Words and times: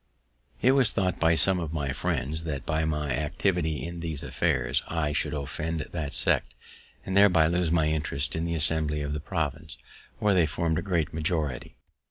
It 0.63 0.71
was 0.71 0.89
thought 0.89 1.19
by 1.19 1.35
some 1.35 1.59
of 1.59 1.73
my 1.73 1.91
friends 1.93 2.43
that, 2.45 2.65
by 2.65 2.85
my 2.85 3.11
activity 3.15 3.85
in 3.85 3.99
these 3.99 4.23
affairs, 4.23 4.81
I 4.87 5.13
should 5.13 5.35
offend 5.35 5.81
that 5.91 6.11
sect, 6.11 6.55
and 7.05 7.15
thereby 7.15 7.45
lose 7.45 7.69
my 7.69 7.85
interest 7.85 8.35
in 8.35 8.43
the 8.45 8.55
Assembly 8.55 9.03
of 9.03 9.13
the 9.13 9.19
province, 9.19 9.77
where 10.17 10.33
they 10.33 10.47
formed 10.47 10.79
a 10.79 10.81
great 10.81 11.13
majority. 11.13 11.75